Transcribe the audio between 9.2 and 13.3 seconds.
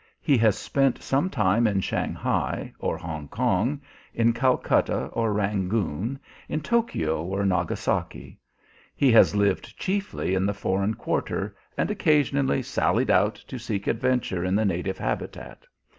lived chiefly in the foreign quarter and occasionally sallied